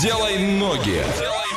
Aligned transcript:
Делай 0.00 0.38
ноги. 0.38 1.02
Делай 1.18 1.47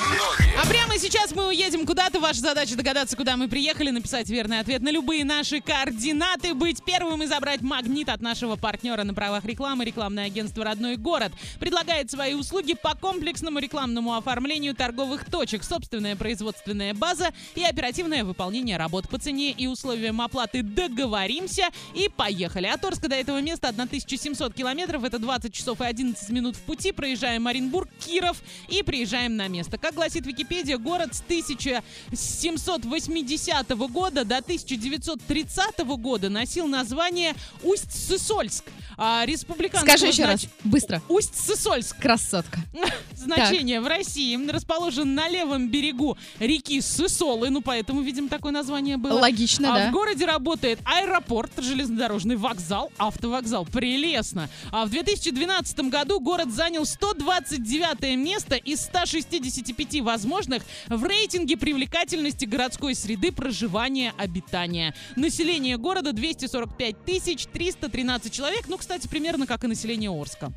сейчас 1.01 1.33
мы 1.33 1.47
уедем 1.47 1.87
куда-то. 1.87 2.19
Ваша 2.19 2.41
задача 2.41 2.75
догадаться, 2.75 3.17
куда 3.17 3.35
мы 3.35 3.47
приехали, 3.47 3.89
написать 3.89 4.29
верный 4.29 4.59
ответ 4.59 4.83
на 4.83 4.91
любые 4.91 5.25
наши 5.25 5.59
координаты, 5.59 6.53
быть 6.53 6.83
первым 6.85 7.23
и 7.23 7.25
забрать 7.25 7.61
магнит 7.61 8.07
от 8.07 8.21
нашего 8.21 8.55
партнера 8.55 9.03
на 9.03 9.15
правах 9.15 9.43
рекламы. 9.43 9.83
Рекламное 9.83 10.25
агентство 10.25 10.63
«Родной 10.63 10.97
город» 10.97 11.31
предлагает 11.59 12.11
свои 12.11 12.35
услуги 12.35 12.75
по 12.75 12.95
комплексному 12.95 13.57
рекламному 13.57 14.13
оформлению 14.13 14.75
торговых 14.75 15.25
точек, 15.25 15.63
собственная 15.63 16.15
производственная 16.15 16.93
база 16.93 17.31
и 17.55 17.63
оперативное 17.63 18.23
выполнение 18.23 18.77
работ 18.77 19.09
по 19.09 19.17
цене 19.17 19.51
и 19.51 19.65
условиям 19.65 20.21
оплаты. 20.21 20.61
Договоримся 20.61 21.69
и 21.95 22.09
поехали. 22.09 22.67
От 22.67 22.85
Орска 22.85 23.07
до 23.07 23.15
этого 23.15 23.41
места 23.41 23.69
1700 23.69 24.53
километров, 24.53 25.03
это 25.03 25.17
20 25.17 25.51
часов 25.51 25.81
и 25.81 25.85
11 25.85 26.29
минут 26.29 26.55
в 26.57 26.61
пути. 26.61 26.91
Проезжаем 26.91 27.47
Оренбург, 27.47 27.89
Киров 28.05 28.37
и 28.69 28.83
приезжаем 28.83 29.35
на 29.35 29.47
место. 29.47 29.79
Как 29.79 29.95
гласит 29.95 30.27
Википедия, 30.27 30.77
город 30.77 30.90
с 30.99 31.21
1780 31.21 33.69
года 33.91 34.25
до 34.25 34.37
1930 34.37 35.79
года 35.97 36.29
носил 36.29 36.67
название 36.67 37.33
Усть-Сысольск. 37.63 38.65
А, 38.97 39.25
республиканского 39.25 39.97
Скажи 39.97 40.07
еще 40.11 40.25
раз, 40.25 40.41
знач- 40.41 40.49
быстро. 40.63 41.01
Усть-Сысольск. 41.09 41.97
Красотка. 41.99 42.59
Значение 43.15 43.81
в 43.81 43.87
России 43.87 44.37
расположен 44.49 45.13
на 45.15 45.29
левом 45.29 45.69
берегу 45.69 46.17
реки 46.39 46.81
Сысолы, 46.81 47.49
ну 47.49 47.61
поэтому, 47.61 48.01
видимо, 48.01 48.29
такое 48.29 48.51
название 48.51 48.97
было. 48.97 49.19
Логично, 49.19 49.73
а 49.73 49.77
да. 49.77 49.89
в 49.89 49.91
городе 49.91 50.25
работает 50.25 50.79
аэропорт, 50.85 51.51
железнодорожный 51.57 52.35
вокзал, 52.35 52.91
автовокзал. 52.97 53.65
Прелестно. 53.65 54.49
А 54.71 54.85
в 54.85 54.89
2012 54.89 55.79
году 55.89 56.19
город 56.19 56.51
занял 56.51 56.85
129 56.85 58.17
место 58.17 58.55
из 58.55 58.81
165 58.81 60.01
возможных 60.01 60.63
в 60.87 61.03
рейтинге 61.03 61.57
привлекательности 61.57 62.45
городской 62.45 62.95
среды 62.95 63.31
проживания 63.31 64.13
обитания. 64.17 64.93
Население 65.15 65.77
города 65.77 66.13
245 66.13 67.05
тысяч 67.05 67.45
313 67.45 68.31
человек. 68.31 68.65
Ну, 68.67 68.77
кстати, 68.77 68.90
примерно 69.09 69.47
как 69.47 69.63
и 69.63 69.67
население 69.67 70.11
Орска. 70.11 70.51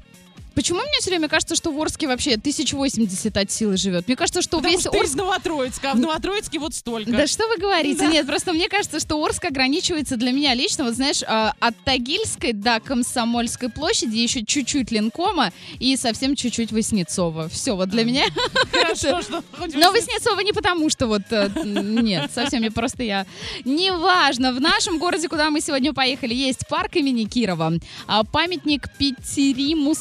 Почему 0.54 0.80
мне 0.80 1.00
все 1.00 1.10
время 1.10 1.28
кажется, 1.28 1.56
что 1.56 1.72
в 1.72 1.80
Орске 1.80 2.06
вообще 2.06 2.34
1080 2.34 3.36
от 3.36 3.50
силы 3.50 3.76
живет? 3.76 4.06
Мне 4.06 4.16
кажется, 4.16 4.42
что 4.42 4.58
Потому 4.58 4.72
весь 4.72 4.80
что 4.82 4.90
ты 4.90 4.98
Орск... 4.98 5.10
из 5.10 5.16
Новотроицка, 5.16 5.90
а 5.90 5.94
в 5.94 5.98
Новотроицке 5.98 6.58
вот 6.58 6.74
столько. 6.74 7.10
Да 7.10 7.26
что 7.26 7.46
вы 7.48 7.56
говорите? 7.56 8.00
Да. 8.00 8.06
Нет, 8.06 8.26
просто 8.26 8.52
мне 8.52 8.68
кажется, 8.68 9.00
что 9.00 9.22
Орск 9.22 9.44
ограничивается 9.44 10.16
для 10.16 10.32
меня 10.32 10.54
лично, 10.54 10.84
вот 10.84 10.94
знаешь, 10.94 11.22
а, 11.26 11.54
от 11.58 11.74
Тагильской 11.84 12.52
до 12.52 12.80
Комсомольской 12.80 13.68
площади 13.68 14.16
еще 14.16 14.44
чуть-чуть 14.44 14.90
Ленкома 14.90 15.52
и 15.78 15.96
совсем 15.96 16.36
чуть-чуть 16.36 16.72
Воснецова. 16.72 17.48
Все, 17.48 17.74
вот 17.74 17.88
для 17.88 18.04
меня... 18.04 18.24
Хорошо, 18.72 19.22
что 19.22 19.42
хоть 19.58 19.74
Но 19.74 19.90
Воснецова 19.90 20.40
не 20.40 20.52
потому, 20.52 20.88
что 20.90 21.06
вот... 21.06 21.22
э, 21.30 21.50
Нет, 21.64 22.30
совсем 22.32 22.62
не 22.62 22.70
просто 22.70 23.02
я. 23.02 23.26
Неважно, 23.64 24.52
в 24.52 24.60
нашем 24.60 24.98
городе, 24.98 25.28
куда 25.28 25.50
мы 25.50 25.60
сегодня 25.60 25.92
поехали, 25.92 26.34
есть 26.34 26.66
парк 26.68 26.96
имени 26.96 27.24
Кирова, 27.24 27.72
а, 28.06 28.24
памятник 28.24 28.88
Петериму 28.98 29.94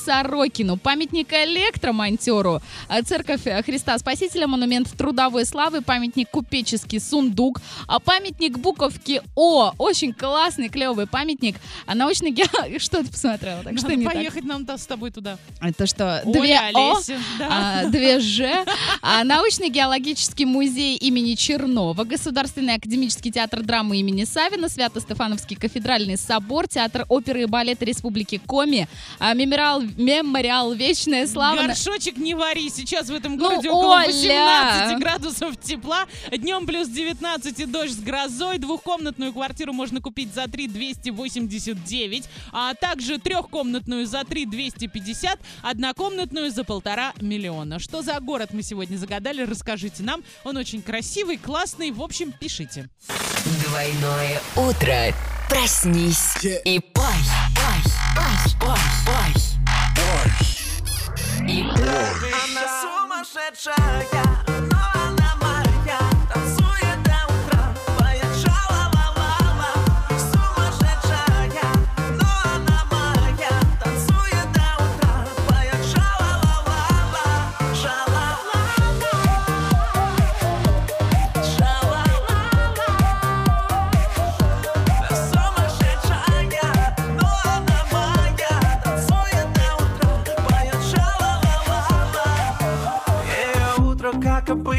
Сорокину, 0.43 0.75
памятник 0.75 1.31
электромонтеру, 1.31 2.61
а, 2.89 3.01
церковь 3.01 3.41
э, 3.45 3.63
Христа 3.63 3.97
Спасителя, 3.97 4.45
монумент 4.45 4.89
трудовой 4.97 5.45
славы, 5.45 5.81
памятник 5.81 6.29
купеческий 6.29 6.99
сундук, 6.99 7.61
а 7.87 7.99
памятник 7.99 8.57
буковки 8.57 9.21
О, 9.35 9.71
очень 9.77 10.11
классный, 10.11 10.67
клевый 10.67 11.07
памятник, 11.07 11.55
а 11.85 11.95
научный 11.95 12.31
ге... 12.31 12.43
Что 12.77 13.03
ты 13.03 13.09
посмотрела? 13.09 13.63
Так 13.63 13.77
что 13.77 13.83
Надо 13.83 13.95
не 13.95 14.03
так? 14.03 14.13
поехать 14.15 14.43
нам 14.43 14.67
с 14.67 14.85
тобой 14.85 15.11
туда. 15.11 15.37
Это 15.61 15.87
что, 15.87 16.21
Оля, 16.25 16.39
две 16.41 16.57
О? 16.57 16.91
Олеся, 16.95 17.17
да. 17.39 17.47
А, 17.49 17.85
две 17.85 18.19
Ж. 18.19 18.65
А, 19.01 19.23
Научный 19.23 19.69
геологический 19.69 20.45
музей 20.45 20.97
имени 20.97 21.35
Чернова, 21.35 22.03
Государственный 22.03 22.75
академический 22.75 23.31
театр 23.31 23.63
драмы 23.63 23.97
имени 23.97 24.25
Савина, 24.25 24.67
Свято-Стефановский 24.67 25.55
кафедральный 25.55 26.17
собор, 26.17 26.67
театр 26.67 27.05
оперы 27.07 27.43
и 27.43 27.45
балета 27.45 27.85
Республики 27.85 28.41
Коми, 28.45 28.89
а, 29.19 29.33
мемориал, 29.33 29.81
мемориал 30.33 30.73
Вечная 30.73 31.27
слава. 31.27 31.67
Горшочек 31.67 32.17
не 32.17 32.33
вари. 32.33 32.69
Сейчас 32.69 33.07
в 33.07 33.13
этом 33.13 33.35
Ну, 33.35 33.49
городе 33.49 33.69
около 33.69 33.97
Оля! 33.97 34.07
18 34.07 34.99
градусов 34.99 35.57
тепла. 35.61 36.05
Днем 36.31 36.65
плюс 36.65 36.87
19 36.87 37.59
и 37.59 37.65
дождь 37.65 37.93
с 37.93 37.99
грозой. 37.99 38.57
Двухкомнатную 38.57 39.31
квартиру 39.31 39.73
можно 39.73 40.01
купить 40.01 40.33
за 40.33 40.47
3 40.47 40.67
289, 40.67 42.25
а 42.51 42.73
также 42.73 43.19
трехкомнатную 43.19 44.07
за 44.07 44.23
3 44.23 44.47
250, 44.47 45.39
однокомнатную 45.61 46.49
за 46.49 46.63
полтора 46.63 47.13
миллиона. 47.21 47.77
Что 47.77 48.01
за 48.01 48.19
город 48.19 48.49
мы 48.53 48.63
сегодня 48.63 48.97
загадали, 48.97 49.43
расскажите 49.43 50.01
нам. 50.01 50.23
Он 50.43 50.57
очень 50.57 50.81
красивый, 50.81 51.37
классный. 51.37 51.91
В 51.91 52.01
общем, 52.01 52.31
пишите. 52.31 52.89
Двойное 53.67 54.41
утро. 54.55 55.13
Проснись 55.47 56.43
и 56.65 56.79
пой, 56.79 57.03
пой, 57.55 57.91
пой, 58.15 58.53
пой, 58.59 58.79
пой. 59.05 59.52
И 61.47 61.61
Она 61.61 62.65
сумасшедшая, 62.81 64.42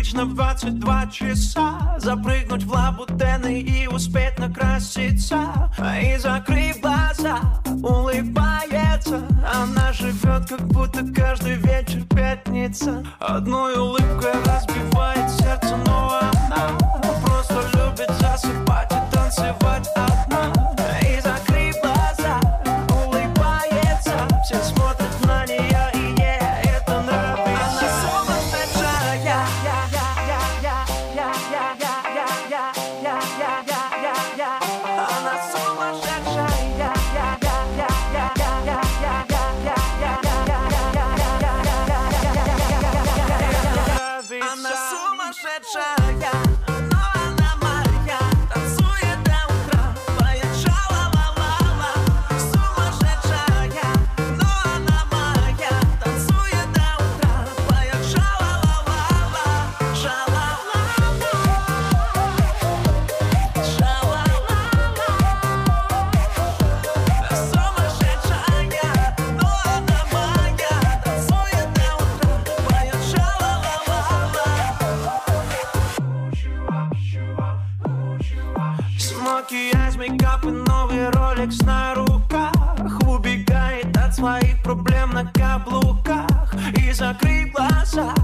обычно, 0.05 0.27
в 0.27 0.35
22 0.35 1.07
часа. 1.07 1.97
Запрыгнуть 1.99 2.65
в 2.65 2.71
лабутены 2.71 3.61
и 3.61 3.87
успеть 3.87 4.39
накраситься. 4.39 5.71
И 6.03 6.19
закрыв 6.19 6.81
глаза, 6.81 7.41
улыбается. 7.83 9.23
Она 9.55 9.93
живет, 9.93 10.47
как 10.49 10.67
будто 10.69 11.05
каждый 11.15 11.55
вечер 11.55 12.03
пятница. 12.05 13.05
Одной 13.19 13.77
улыбкой 13.77 14.33
разбивает 14.45 14.94
роликс 81.45 81.61
на 81.63 81.95
руках 81.95 82.53
Убегает 83.07 83.97
от 83.97 84.15
своих 84.15 84.63
проблем 84.63 85.11
на 85.13 85.31
каблуках 85.33 86.55
И 86.79 86.93
закрыв 86.93 87.53
глаза, 87.53 88.15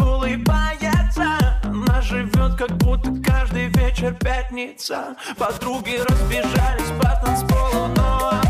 улыбается. 0.00 1.38
Она 1.64 2.00
живет, 2.00 2.56
как 2.56 2.76
будто 2.78 3.12
каждый 3.22 3.68
вечер 3.68 4.14
пятница. 4.14 5.16
Подруги 5.36 6.00
разбежались 6.08 6.90
по 7.00 7.08
танцполу, 7.24 7.88
но 7.96 8.30
она 8.30 8.49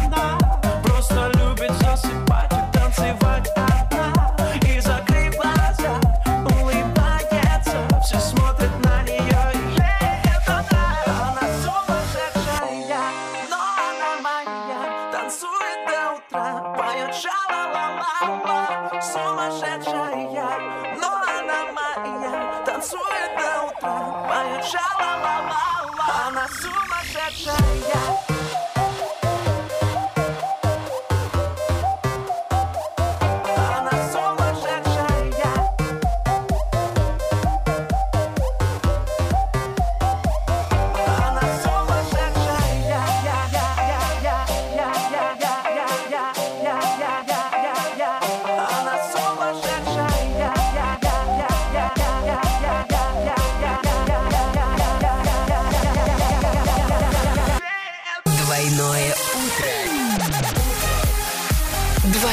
сумасшедшая, 19.12 20.94
но 21.00 21.08
она 21.38 21.72
моя. 21.72 22.62
Танцует 22.64 23.30
до 23.36 23.66
утра, 23.66 24.26
поет 24.28 24.64
ша-ла-ла-ла-ла 24.64 26.28
Она 26.28 26.46
сумасшедшая 26.48 28.39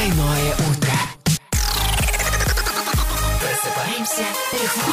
Двойное 0.08 0.54
утро. 0.54 0.94
Просыпаемся 3.40 4.24
легко. 4.54 4.88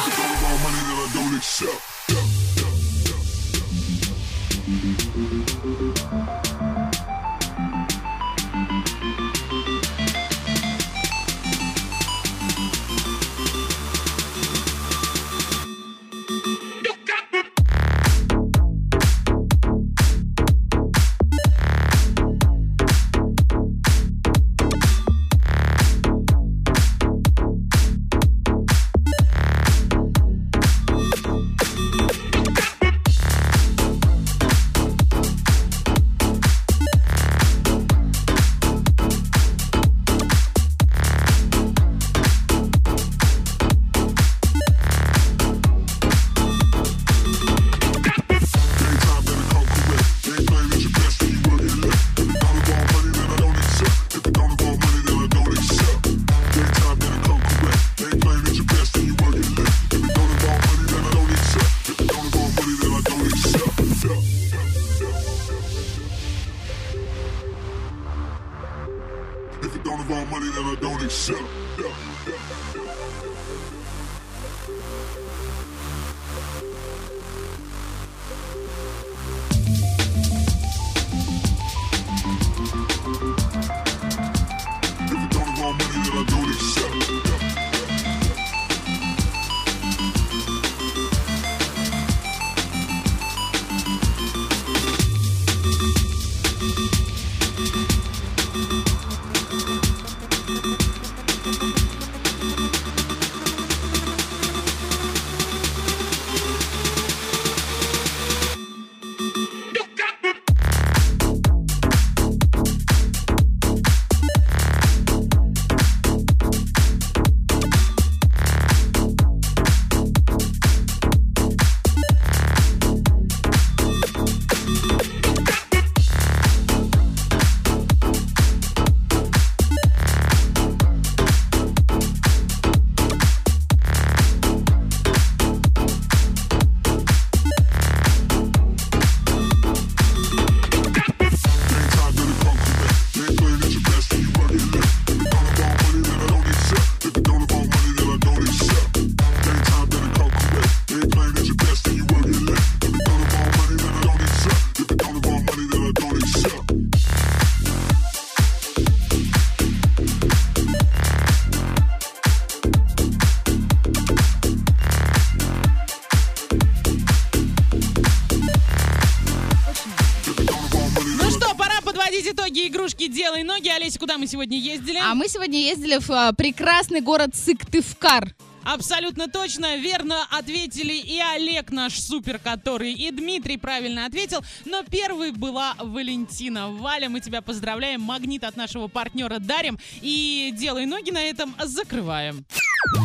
«Делай 173.16 173.44
ноги». 173.44 173.70
Олеся, 173.70 173.98
куда 173.98 174.18
мы 174.18 174.26
сегодня 174.26 174.58
ездили? 174.58 174.98
А 174.98 175.14
мы 175.14 175.26
сегодня 175.28 175.58
ездили 175.58 175.96
в 175.98 176.10
а, 176.10 176.34
прекрасный 176.34 177.00
город 177.00 177.34
Сыктывкар. 177.34 178.34
Абсолютно 178.62 179.26
точно, 179.26 179.76
верно 179.78 180.26
ответили 180.30 180.92
и 180.92 181.18
Олег 181.18 181.70
наш 181.70 181.98
супер, 181.98 182.38
который, 182.38 182.92
и 182.92 183.10
Дмитрий 183.10 183.56
правильно 183.56 184.04
ответил, 184.04 184.44
но 184.66 184.82
первой 184.82 185.30
была 185.32 185.74
Валентина. 185.78 186.68
Валя, 186.68 187.08
мы 187.08 187.20
тебя 187.20 187.40
поздравляем, 187.40 188.02
магнит 188.02 188.44
от 188.44 188.56
нашего 188.56 188.86
партнера 188.86 189.38
дарим 189.38 189.78
и 190.02 190.52
делай 190.52 190.84
ноги 190.84 191.10
на 191.10 191.22
этом 191.22 191.54
закрываем. 191.64 192.44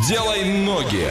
Делай 0.10 0.44
ноги. 0.44 1.08